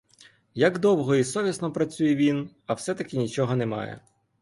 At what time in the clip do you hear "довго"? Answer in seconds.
0.85-1.15